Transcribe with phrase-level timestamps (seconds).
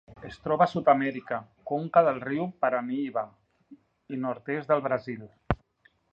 [0.27, 1.37] Es troba a Sud-amèrica:
[1.71, 3.23] conca del riu Parnaíba
[4.17, 5.21] i nord-est del Brasil.